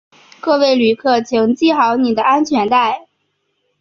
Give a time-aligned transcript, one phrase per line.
[0.39, 3.05] 各位旅客请系好你的安全带